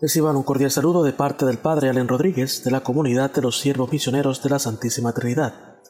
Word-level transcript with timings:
Reciban 0.00 0.36
un 0.36 0.44
cordial 0.44 0.70
saludo 0.70 1.02
de 1.02 1.12
parte 1.12 1.44
del 1.44 1.58
Padre 1.58 1.88
Allen 1.88 2.06
Rodríguez 2.06 2.62
de 2.62 2.70
la 2.70 2.84
comunidad 2.84 3.32
de 3.32 3.42
los 3.42 3.58
siervos 3.58 3.90
misioneros 3.90 4.40
de 4.44 4.50
la 4.50 4.60
Santísima 4.60 5.12
Trinidad. 5.12 5.80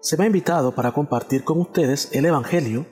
Se 0.00 0.16
me 0.16 0.24
ha 0.24 0.26
invitado 0.26 0.74
para 0.74 0.90
compartir 0.90 1.44
con 1.44 1.60
ustedes 1.60 2.08
el 2.10 2.24
Evangelio 2.24 2.86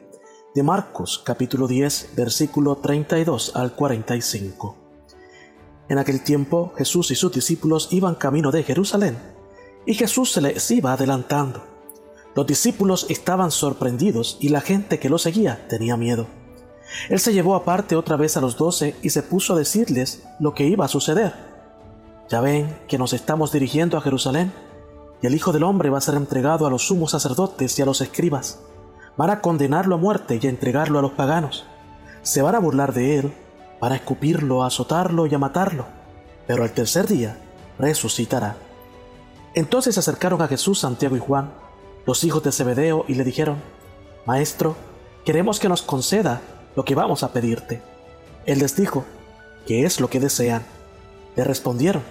de 0.55 0.63
Marcos 0.63 1.21
capítulo 1.25 1.67
10 1.67 2.11
versículo 2.15 2.77
32 2.77 3.57
al 3.57 3.75
45. 3.75 4.77
En 5.89 5.99
aquel 5.99 6.23
tiempo 6.23 6.73
Jesús 6.77 7.11
y 7.11 7.17
sus 7.17 7.33
discípulos 7.33 7.89
iban 7.91 8.15
camino 8.15 8.53
de 8.53 8.63
Jerusalén 8.63 9.19
y 9.87 9.95
Jesús 9.95 10.31
se 10.31 10.41
les 10.41 10.71
iba 10.71 10.93
adelantando. 10.93 11.65
Los 12.37 12.47
discípulos 12.47 13.07
estaban 13.09 13.51
sorprendidos 13.51 14.39
y 14.41 14.51
la 14.51 14.61
gente 14.61 15.01
que 15.01 15.09
lo 15.09 15.19
seguía 15.19 15.67
tenía 15.67 15.97
miedo. 15.97 16.29
Él 17.09 17.19
se 17.19 17.33
llevó 17.33 17.55
aparte 17.55 17.97
otra 17.97 18.17
vez 18.17 18.37
a 18.37 18.41
los 18.41 18.57
doce 18.57 18.97
y 19.03 19.11
se 19.11 19.23
puso 19.23 19.55
a 19.55 19.59
decirles 19.59 20.23
lo 20.39 20.55
que 20.55 20.67
iba 20.67 20.85
a 20.85 20.89
suceder. 20.89 21.35
Ya 22.29 22.41
ven 22.41 22.79
que 22.89 22.99
nos 22.99 23.13
estamos 23.13 23.53
dirigiendo 23.53 23.99
a 23.99 24.01
Jerusalén 24.01 24.53
y 25.23 25.27
el 25.27 25.35
Hijo 25.35 25.53
del 25.53 25.65
Hombre 25.65 25.91
va 25.91 25.99
a 25.99 26.03
ser 26.03 26.15
entregado 26.15 26.67
a 26.67 26.71
los 26.71 26.87
sumos 26.87 27.11
sacerdotes 27.11 27.79
y 27.79 27.83
a 27.83 27.87
los 27.87 28.01
escribas. 28.01 28.61
Van 29.17 29.31
a 29.31 29.41
condenarlo 29.41 29.95
a 29.95 29.99
muerte 29.99 30.39
y 30.41 30.47
a 30.47 30.51
entregarlo 30.51 30.99
a 30.99 31.03
los 31.03 31.13
paganos. 31.13 31.65
Se 32.23 32.43
van 32.43 32.55
a 32.55 32.59
burlar 32.59 32.93
de 32.93 33.19
él, 33.19 33.35
van 33.81 33.93
a 33.93 33.97
escupirlo, 33.97 34.63
a 34.63 34.67
azotarlo 34.67 35.27
y 35.27 35.35
a 35.35 35.39
matarlo, 35.39 35.87
pero 36.47 36.63
al 36.63 36.73
tercer 36.73 37.07
día 37.07 37.39
resucitará. 37.79 38.57
Entonces 39.55 39.95
se 39.95 40.01
acercaron 40.01 40.43
a 40.43 40.49
Jesús 40.49 40.81
Santiago 40.81 41.17
y 41.17 41.21
Juan, 41.21 41.53
los 42.07 42.25
hijos 42.25 42.43
de 42.43 42.53
Zebedeo, 42.53 43.05
y 43.09 43.15
le 43.15 43.25
dijeron, 43.25 43.57
Maestro, 44.27 44.75
queremos 45.25 45.61
que 45.61 45.69
nos 45.69 45.83
conceda 45.83 46.41
lo 46.77 46.85
que 46.85 46.95
vamos 46.95 47.23
a 47.23 47.33
pedirte. 47.33 47.83
Él 48.47 48.59
les 48.59 48.77
dijo, 48.77 49.05
¿qué 49.67 49.85
es 49.85 50.01
lo 50.01 50.09
que 50.09 50.21
desean? 50.21 50.63
Le 51.37 51.45
respondieron, 51.45 52.03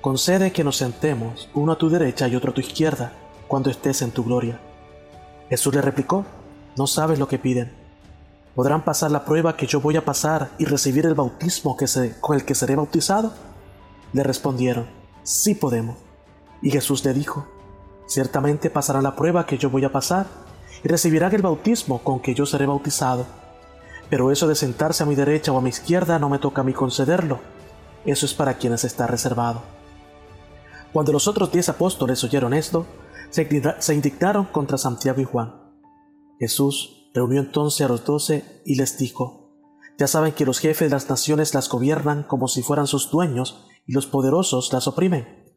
concede 0.00 0.52
que 0.52 0.64
nos 0.64 0.76
sentemos, 0.76 1.48
uno 1.54 1.72
a 1.72 1.78
tu 1.78 1.88
derecha 1.88 2.28
y 2.28 2.36
otro 2.36 2.50
a 2.50 2.54
tu 2.54 2.60
izquierda, 2.60 3.12
cuando 3.48 3.70
estés 3.70 4.02
en 4.02 4.10
tu 4.10 4.24
gloria. 4.24 4.60
Jesús 5.48 5.74
le 5.74 5.82
replicó, 5.82 6.24
no 6.76 6.86
sabes 6.86 7.18
lo 7.18 7.28
que 7.28 7.38
piden. 7.38 7.72
¿Podrán 8.54 8.84
pasar 8.84 9.10
la 9.10 9.24
prueba 9.24 9.56
que 9.56 9.66
yo 9.66 9.80
voy 9.80 9.96
a 9.96 10.04
pasar 10.04 10.50
y 10.58 10.64
recibir 10.64 11.06
el 11.06 11.14
bautismo 11.14 11.76
que 11.76 11.86
se, 11.86 12.18
con 12.20 12.36
el 12.36 12.44
que 12.44 12.54
seré 12.54 12.76
bautizado? 12.76 13.32
Le 14.12 14.22
respondieron, 14.22 14.86
sí 15.24 15.54
podemos. 15.54 15.96
Y 16.62 16.70
Jesús 16.70 17.04
le 17.04 17.12
dijo, 17.12 17.46
ciertamente 18.06 18.70
pasarán 18.70 19.02
la 19.02 19.16
prueba 19.16 19.44
que 19.44 19.58
yo 19.58 19.70
voy 19.70 19.84
a 19.84 19.92
pasar 19.92 20.26
y 20.84 20.88
recibirán 20.88 21.34
el 21.34 21.42
bautismo 21.42 21.98
con 22.02 22.20
que 22.20 22.34
yo 22.34 22.46
seré 22.46 22.66
bautizado 22.66 23.26
pero 24.14 24.30
eso 24.30 24.46
de 24.46 24.54
sentarse 24.54 25.02
a 25.02 25.06
mi 25.06 25.16
derecha 25.16 25.50
o 25.50 25.58
a 25.58 25.60
mi 25.60 25.70
izquierda 25.70 26.20
no 26.20 26.28
me 26.28 26.38
toca 26.38 26.60
a 26.60 26.64
mí 26.64 26.72
concederlo. 26.72 27.40
Eso 28.04 28.26
es 28.26 28.32
para 28.32 28.58
quienes 28.58 28.84
está 28.84 29.08
reservado. 29.08 29.62
Cuando 30.92 31.10
los 31.10 31.26
otros 31.26 31.50
diez 31.50 31.68
apóstoles 31.68 32.22
oyeron 32.22 32.54
esto, 32.54 32.86
se 33.30 33.92
indignaron 33.92 34.44
contra 34.44 34.78
Santiago 34.78 35.20
y 35.20 35.24
Juan. 35.24 35.52
Jesús 36.38 37.10
reunió 37.12 37.40
entonces 37.40 37.84
a 37.84 37.88
los 37.88 38.04
doce 38.04 38.62
y 38.64 38.76
les 38.76 38.96
dijo, 38.98 39.52
Ya 39.98 40.06
saben 40.06 40.32
que 40.32 40.46
los 40.46 40.60
jefes 40.60 40.90
de 40.90 40.94
las 40.94 41.10
naciones 41.10 41.52
las 41.52 41.68
gobiernan 41.68 42.22
como 42.22 42.46
si 42.46 42.62
fueran 42.62 42.86
sus 42.86 43.10
dueños 43.10 43.66
y 43.84 43.94
los 43.94 44.06
poderosos 44.06 44.72
las 44.72 44.86
oprimen. 44.86 45.56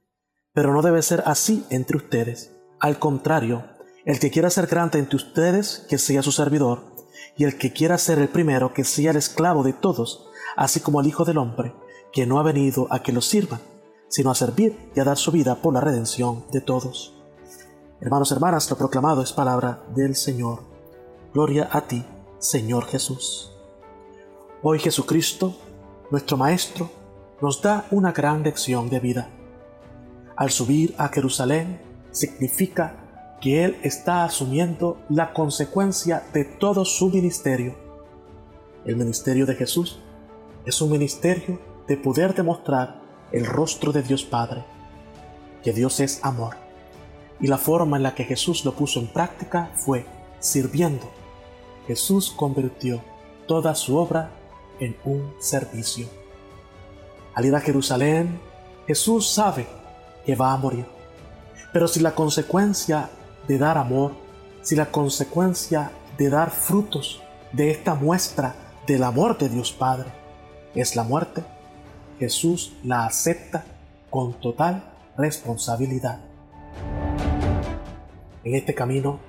Pero 0.55 0.73
no 0.73 0.81
debe 0.81 1.03
ser 1.03 1.21
así 1.27 1.63
entre 1.69 1.97
ustedes. 1.97 2.57
Al 2.79 2.97
contrario, 2.97 3.65
el 4.03 4.19
que 4.19 4.31
quiera 4.31 4.49
ser 4.49 4.65
grande 4.65 4.97
entre 4.97 5.17
ustedes, 5.17 5.85
que 5.87 5.99
sea 5.99 6.23
su 6.23 6.31
servidor, 6.31 6.96
y 7.35 7.43
el 7.43 7.57
que 7.57 7.73
quiera 7.73 7.97
ser 7.97 8.19
el 8.19 8.29
primero 8.29 8.73
que 8.73 8.83
sea 8.83 9.11
el 9.11 9.17
esclavo 9.17 9.63
de 9.63 9.73
todos, 9.73 10.27
así 10.55 10.79
como 10.79 11.01
el 11.01 11.07
Hijo 11.07 11.25
del 11.25 11.37
Hombre, 11.37 11.73
que 12.11 12.25
no 12.25 12.39
ha 12.39 12.43
venido 12.43 12.87
a 12.89 13.03
que 13.03 13.11
los 13.11 13.25
sirvan, 13.25 13.61
sino 14.07 14.31
a 14.31 14.35
servir 14.35 14.91
y 14.95 14.99
a 14.99 15.03
dar 15.03 15.17
su 15.17 15.31
vida 15.31 15.55
por 15.55 15.73
la 15.73 15.81
redención 15.81 16.45
de 16.51 16.61
todos. 16.61 17.13
Hermanos, 17.99 18.31
hermanas, 18.31 18.69
lo 18.69 18.77
proclamado 18.77 19.21
es 19.21 19.33
palabra 19.33 19.83
del 19.95 20.15
Señor. 20.15 20.61
Gloria 21.33 21.69
a 21.71 21.81
ti, 21.81 22.05
Señor 22.39 22.85
Jesús. 22.85 23.51
Hoy 24.61 24.79
Jesucristo, 24.79 25.55
nuestro 26.11 26.37
Maestro, 26.37 26.89
nos 27.41 27.61
da 27.61 27.85
una 27.91 28.11
gran 28.11 28.43
lección 28.43 28.89
de 28.89 28.99
vida. 28.99 29.29
Al 30.35 30.51
subir 30.51 30.95
a 30.97 31.09
Jerusalén 31.09 31.81
significa 32.11 33.06
que 33.41 33.63
Él 33.63 33.77
está 33.83 34.23
asumiendo 34.23 34.97
la 35.09 35.33
consecuencia 35.33 36.23
de 36.33 36.43
todo 36.43 36.85
su 36.85 37.09
ministerio. 37.09 37.75
El 38.85 38.95
ministerio 38.95 39.45
de 39.45 39.55
Jesús 39.55 39.99
es 40.65 40.81
un 40.81 40.91
ministerio 40.91 41.59
de 41.87 41.97
poder 41.97 42.33
demostrar 42.33 43.01
el 43.31 43.45
rostro 43.45 43.91
de 43.91 44.01
Dios 44.01 44.23
Padre, 44.23 44.63
que 45.63 45.73
Dios 45.73 45.99
es 45.99 46.23
amor. 46.23 46.55
Y 47.39 47.47
la 47.47 47.57
forma 47.57 47.97
en 47.97 48.03
la 48.03 48.15
que 48.15 48.23
Jesús 48.23 48.65
lo 48.65 48.73
puso 48.73 48.99
en 48.99 49.07
práctica 49.07 49.71
fue 49.75 50.05
sirviendo. 50.39 51.09
Jesús 51.85 52.33
convirtió 52.35 53.01
toda 53.47 53.75
su 53.75 53.97
obra 53.97 54.31
en 54.79 54.95
un 55.05 55.33
servicio. 55.39 56.07
Al 57.33 57.45
ir 57.45 57.55
a 57.55 57.61
Jerusalén, 57.61 58.39
Jesús 58.87 59.29
sabe 59.29 59.67
que 60.25 60.35
va 60.35 60.53
a 60.53 60.57
morir. 60.57 60.85
Pero 61.71 61.87
si 61.87 61.99
la 61.99 62.15
consecuencia 62.15 63.09
de 63.47 63.57
dar 63.57 63.77
amor, 63.77 64.13
si 64.61 64.75
la 64.75 64.87
consecuencia 64.87 65.91
de 66.17 66.29
dar 66.29 66.51
frutos 66.51 67.21
de 67.53 67.71
esta 67.71 67.95
muestra 67.95 68.55
del 68.85 69.03
amor 69.03 69.37
de 69.37 69.49
Dios 69.49 69.71
Padre 69.71 70.09
es 70.75 70.95
la 70.95 71.03
muerte, 71.03 71.43
Jesús 72.19 72.73
la 72.83 73.05
acepta 73.05 73.65
con 74.09 74.33
total 74.33 74.83
responsabilidad. 75.17 76.19
En 78.43 78.55
este 78.55 78.73
camino, 78.73 79.19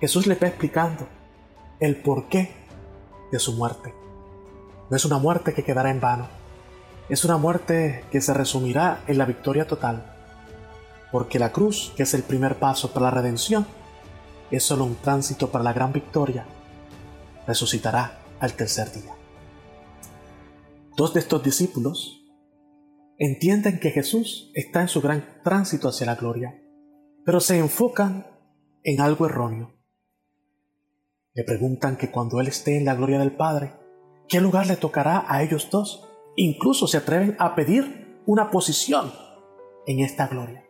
Jesús 0.00 0.26
le 0.26 0.34
va 0.34 0.48
explicando 0.48 1.06
el 1.80 1.96
porqué 1.96 2.52
de 3.30 3.38
su 3.38 3.52
muerte. 3.54 3.94
No 4.90 4.96
es 4.96 5.04
una 5.04 5.18
muerte 5.18 5.54
que 5.54 5.64
quedará 5.64 5.90
en 5.90 6.00
vano, 6.00 6.26
es 7.08 7.24
una 7.24 7.36
muerte 7.36 8.04
que 8.10 8.20
se 8.20 8.34
resumirá 8.34 9.00
en 9.06 9.18
la 9.18 9.24
victoria 9.24 9.66
total 9.66 10.11
porque 11.12 11.38
la 11.38 11.52
cruz, 11.52 11.92
que 11.94 12.02
es 12.02 12.14
el 12.14 12.22
primer 12.22 12.58
paso 12.58 12.92
para 12.92 13.04
la 13.04 13.10
redención, 13.10 13.66
es 14.50 14.64
solo 14.64 14.84
un 14.84 14.96
tránsito 14.96 15.50
para 15.50 15.62
la 15.62 15.74
gran 15.74 15.92
victoria, 15.92 16.46
resucitará 17.46 18.18
al 18.40 18.54
tercer 18.54 18.90
día. 18.90 19.14
Dos 20.96 21.14
de 21.14 21.20
estos 21.20 21.42
discípulos 21.44 22.24
entienden 23.18 23.78
que 23.78 23.90
Jesús 23.90 24.50
está 24.54 24.80
en 24.80 24.88
su 24.88 25.00
gran 25.00 25.40
tránsito 25.44 25.88
hacia 25.88 26.06
la 26.06 26.16
gloria, 26.16 26.60
pero 27.24 27.40
se 27.40 27.58
enfocan 27.58 28.26
en 28.82 29.00
algo 29.00 29.26
erróneo. 29.26 29.74
Le 31.34 31.44
preguntan 31.44 31.96
que 31.96 32.10
cuando 32.10 32.40
Él 32.40 32.48
esté 32.48 32.76
en 32.76 32.84
la 32.84 32.94
gloria 32.94 33.18
del 33.18 33.36
Padre, 33.36 33.74
¿qué 34.28 34.40
lugar 34.40 34.66
le 34.66 34.76
tocará 34.76 35.24
a 35.28 35.42
ellos 35.42 35.68
dos? 35.70 36.08
Incluso 36.36 36.86
se 36.86 36.98
atreven 36.98 37.36
a 37.38 37.54
pedir 37.54 38.20
una 38.26 38.50
posición 38.50 39.12
en 39.86 40.00
esta 40.00 40.26
gloria. 40.26 40.66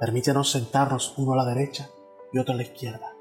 Permítenos 0.00 0.50
sentarnos 0.50 1.12
uno 1.18 1.34
a 1.34 1.36
la 1.36 1.44
derecha 1.44 1.90
y 2.32 2.38
otro 2.38 2.54
a 2.54 2.56
la 2.56 2.62
izquierda. 2.62 3.14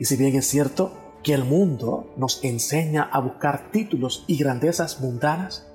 Y 0.00 0.06
si 0.06 0.16
bien 0.16 0.34
es 0.34 0.48
cierto 0.48 0.90
que 1.22 1.32
el 1.32 1.44
mundo 1.44 2.12
nos 2.16 2.42
enseña 2.42 3.04
a 3.04 3.20
buscar 3.20 3.70
títulos 3.70 4.24
y 4.26 4.36
grandezas 4.36 5.00
mundanas, 5.00 5.68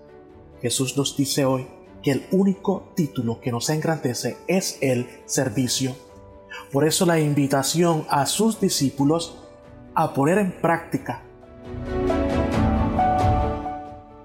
Jesús 0.62 0.98
nos 0.98 1.16
dice 1.16 1.46
hoy 1.46 1.66
que 2.04 2.12
el 2.12 2.28
único 2.32 2.92
título 2.94 3.40
que 3.40 3.54
nos 3.54 3.70
engrandece 3.70 4.36
es 4.48 4.78
el 4.82 5.08
servicio. 5.26 5.96
Por 6.74 6.86
eso 6.86 7.06
la 7.06 7.18
invitación 7.22 8.06
a 8.10 8.26
sus 8.26 8.60
discípulos 8.60 9.38
a 9.96 10.14
poner 10.14 10.40
en 10.40 10.52
práctica. 10.52 11.24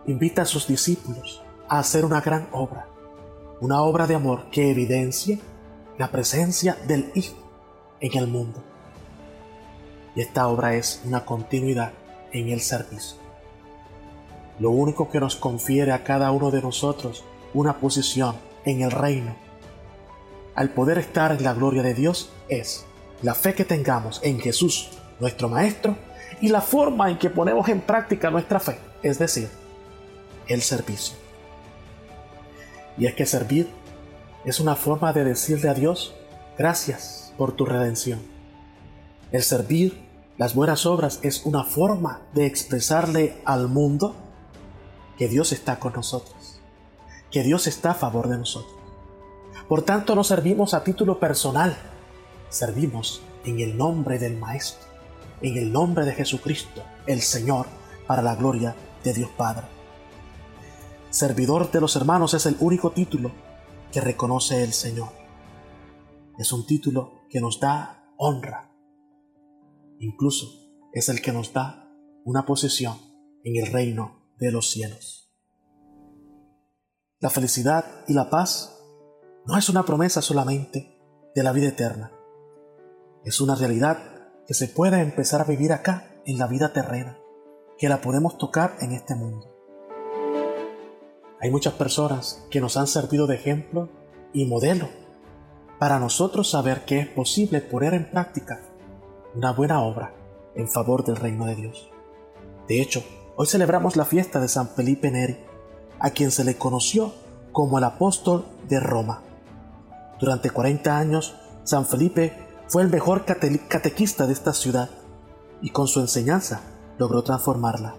Invita 0.09 0.43
a 0.43 0.47
sus 0.47 0.67
discípulos 0.67 1.43
a 1.69 1.79
hacer 1.79 2.05
una 2.05 2.21
gran 2.21 2.49
obra, 2.50 2.88
una 3.61 3.83
obra 3.83 4.09
de 4.09 4.17
amor 4.17 4.50
que 4.50 4.73
evidencie 4.73 5.38
la 5.99 6.11
presencia 6.11 6.77
del 6.87 7.11
Hijo 7.15 7.37
en 8.01 8.19
el 8.19 8.27
mundo. 8.27 8.63
Y 10.15 10.21
esta 10.21 10.49
obra 10.49 10.75
es 10.75 11.03
una 11.05 11.25
continuidad 11.25 11.93
en 12.33 12.49
el 12.49 12.61
servicio. 12.61 13.19
Lo 14.59 14.71
único 14.71 15.11
que 15.11 15.21
nos 15.21 15.37
confiere 15.37 15.93
a 15.93 16.05
cada 16.05 16.31
uno 16.31 16.51
de 16.51 16.63
nosotros 16.63 17.25
una 17.55 17.79
posición 17.79 18.37
en 18.65 18.83
el 18.83 18.91
reino, 18.91 19.35
al 20.55 20.71
poder 20.71 20.99
estar 20.99 21.33
en 21.33 21.43
la 21.43 21.55
gloria 21.55 21.83
de 21.83 21.95
Dios, 21.95 22.31
es 22.49 22.87
la 23.23 23.35
fe 23.35 23.55
que 23.55 23.65
tengamos 23.65 24.21
en 24.23 24.41
Jesús, 24.41 24.91
nuestro 25.21 25.49
Maestro, 25.49 25.97
y 26.41 26.49
la 26.49 26.61
forma 26.61 27.11
en 27.11 27.19
que 27.19 27.31
ponemos 27.31 27.69
en 27.69 27.81
práctica 27.81 28.31
nuestra 28.31 28.61
fe, 28.61 28.79
es 29.03 29.19
decir, 29.19 29.49
el 30.49 30.63
servicio. 30.63 31.17
Y 32.99 33.07
es 33.07 33.15
que 33.15 33.27
servir 33.27 33.69
es 34.47 34.61
una 34.61 34.77
forma 34.77 35.13
de 35.13 35.25
decirle 35.25 35.69
a 35.69 35.75
Dios, 35.75 36.15
gracias 36.57 37.33
por 37.37 37.53
tu 37.53 37.67
redención. 37.67 38.21
El 39.33 39.43
servir 39.43 40.07
las 40.39 40.55
buenas 40.55 40.87
obras 40.87 41.19
es 41.23 41.45
una 41.45 41.65
forma 41.65 42.23
de 42.33 42.47
expresarle 42.47 43.43
al 43.45 43.67
mundo 43.67 44.15
que 45.19 45.27
Dios 45.27 45.51
está 45.53 45.79
con 45.81 45.95
nosotros. 45.95 46.35
que 47.29 47.43
Dios 47.43 47.67
está 47.67 47.91
a 47.91 47.95
favor 47.95 48.29
de 48.29 48.39
nosotros. 48.39 48.73
Por 49.69 49.83
tanto, 49.83 50.15
no 50.15 50.23
servimos 50.23 50.73
a 50.73 50.85
título 50.85 51.19
personal, 51.19 51.77
servimos 52.49 53.21
en 53.45 53.59
el 53.61 53.77
nombre 53.77 54.19
del 54.19 54.39
Maestro, 54.39 54.87
en 55.43 55.59
el 55.59 55.73
nombre 55.73 56.07
de 56.07 56.13
Jesucristo, 56.13 56.83
el 57.07 57.21
Señor, 57.21 57.67
para 58.07 58.23
la 58.23 58.37
gloria 58.37 58.77
de 59.03 59.13
Dios 59.13 59.29
Padre. 59.37 59.67
Servidor 61.11 61.71
de 61.73 61.81
los 61.81 61.97
hermanos 61.97 62.33
es 62.33 62.47
el 62.47 62.57
único 62.61 62.93
título 62.93 63.33
que 63.97 64.03
reconoce 64.03 64.63
el 64.63 64.75
Señor. 64.75 65.09
Es 66.37 66.53
un 66.53 66.67
título 66.67 67.23
que 67.31 67.41
nos 67.41 67.61
da 67.61 68.13
honra. 68.19 68.71
Incluso 70.01 70.49
es 70.93 71.09
el 71.09 71.23
que 71.23 71.33
nos 71.33 71.55
da 71.55 71.91
una 72.23 72.45
posición 72.45 72.99
en 73.43 73.57
el 73.57 73.73
reino 73.73 74.35
de 74.39 74.53
los 74.53 74.69
cielos. 74.69 75.33
La 77.21 77.31
felicidad 77.31 78.05
y 78.07 78.13
la 78.13 78.29
paz 78.29 78.79
no 79.47 79.57
es 79.57 79.71
una 79.71 79.87
promesa 79.87 80.21
solamente 80.21 81.01
de 81.35 81.43
la 81.43 81.53
vida 81.53 81.69
eterna. 81.69 82.13
Es 83.25 83.41
una 83.41 83.55
realidad 83.55 83.97
que 84.47 84.53
se 84.53 84.69
puede 84.69 85.01
empezar 85.01 85.41
a 85.41 85.45
vivir 85.45 85.73
acá 85.73 86.21
en 86.27 86.37
la 86.37 86.47
vida 86.47 86.75
terrena, 86.75 87.17
que 87.79 87.89
la 87.89 88.03
podemos 88.03 88.37
tocar 88.37 88.77
en 88.81 88.93
este 88.93 89.15
mundo. 89.15 89.56
Hay 91.47 91.53
muchas 91.53 91.75
personas 91.75 92.45
que 92.51 92.61
nos 92.61 92.77
han 92.77 92.89
servido 92.89 93.29
de 93.29 93.37
ejemplo 93.37 93.89
y 94.33 94.47
modelo 94.47 94.89
para 95.79 96.01
nosotros 96.01 96.51
saber 96.51 96.85
que 96.85 96.99
es 96.99 97.07
posible 97.07 97.61
poner 97.61 97.95
en 97.95 98.11
práctica 98.11 98.63
una 99.33 99.53
buena 99.53 99.81
obra 99.81 100.13
en 100.57 100.69
favor 100.69 101.05
del 101.05 101.15
reino 101.15 101.47
de 101.47 101.55
Dios. 101.55 101.89
De 102.67 102.83
hecho, 102.83 103.05
hoy 103.37 103.47
celebramos 103.47 103.95
la 103.95 104.05
fiesta 104.05 104.41
de 104.41 104.49
San 104.49 104.71
Felipe 104.71 105.09
Neri, 105.13 105.37
a 106.01 106.11
quien 106.11 106.33
se 106.33 106.43
le 106.43 106.59
conoció 106.59 107.13
como 107.53 107.79
el 107.79 107.85
apóstol 107.85 108.45
de 108.69 108.81
Roma. 108.81 109.23
Durante 110.19 110.51
40 110.51 110.99
años, 110.99 111.37
San 111.63 111.87
Felipe 111.87 112.33
fue 112.67 112.83
el 112.83 112.91
mejor 112.91 113.25
catequista 113.25 114.27
de 114.27 114.33
esta 114.33 114.53
ciudad 114.53 114.91
y 115.63 115.71
con 115.71 115.87
su 115.87 116.01
enseñanza 116.01 116.63
logró 116.99 117.23
transformarla. 117.23 117.95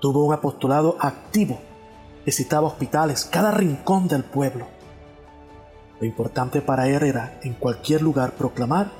Tuvo 0.00 0.24
un 0.24 0.34
apostolado 0.34 0.96
activo, 0.98 1.60
visitaba 2.24 2.66
hospitales, 2.66 3.24
cada 3.24 3.50
rincón 3.50 4.08
del 4.08 4.24
pueblo. 4.24 4.66
Lo 6.00 6.06
importante 6.06 6.60
para 6.60 6.88
él 6.88 7.02
era 7.02 7.38
en 7.42 7.54
cualquier 7.54 8.02
lugar 8.02 8.32
proclamar 8.32 8.90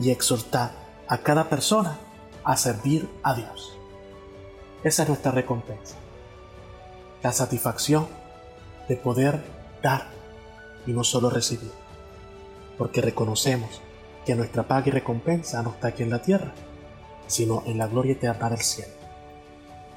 y 0.00 0.10
exhortar 0.10 0.70
a 1.08 1.18
cada 1.18 1.48
persona 1.48 1.98
a 2.44 2.56
servir 2.56 3.08
a 3.22 3.34
Dios. 3.34 3.76
Esa 4.84 5.02
es 5.02 5.08
nuestra 5.08 5.32
recompensa. 5.32 5.96
La 7.22 7.32
satisfacción 7.32 8.06
de 8.88 8.96
poder 8.96 9.42
dar 9.82 10.06
y 10.86 10.92
no 10.92 11.04
solo 11.04 11.30
recibir. 11.30 11.72
Porque 12.76 13.00
reconocemos 13.00 13.80
que 14.24 14.34
nuestra 14.34 14.62
paga 14.62 14.88
y 14.88 14.90
recompensa 14.90 15.62
no 15.62 15.70
está 15.70 15.88
aquí 15.88 16.04
en 16.04 16.10
la 16.10 16.22
tierra, 16.22 16.52
sino 17.26 17.62
en 17.66 17.78
la 17.78 17.88
gloria 17.88 18.12
eterna 18.12 18.50
del 18.50 18.60
cielo. 18.60 18.92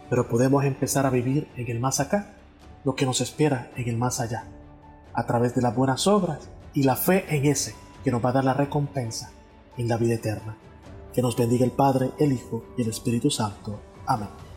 Pero 0.09 0.27
podemos 0.27 0.65
empezar 0.65 1.05
a 1.05 1.11
vivir 1.11 1.47
en 1.55 1.69
el 1.69 1.79
más 1.79 1.99
acá 1.99 2.33
lo 2.83 2.95
que 2.95 3.05
nos 3.05 3.21
espera 3.21 3.71
en 3.75 3.87
el 3.87 3.97
más 3.97 4.19
allá, 4.19 4.45
a 5.13 5.25
través 5.25 5.55
de 5.55 5.61
las 5.61 5.75
buenas 5.75 6.07
obras 6.07 6.49
y 6.73 6.83
la 6.83 6.95
fe 6.95 7.25
en 7.29 7.45
ese 7.45 7.75
que 8.03 8.11
nos 8.11 8.23
va 8.23 8.29
a 8.29 8.33
dar 8.33 8.45
la 8.45 8.53
recompensa 8.53 9.31
en 9.77 9.87
la 9.87 9.97
vida 9.97 10.15
eterna. 10.15 10.57
Que 11.13 11.21
nos 11.21 11.35
bendiga 11.35 11.65
el 11.65 11.71
Padre, 11.71 12.11
el 12.19 12.31
Hijo 12.31 12.63
y 12.77 12.83
el 12.83 12.89
Espíritu 12.89 13.29
Santo. 13.29 13.79
Amén. 14.05 14.50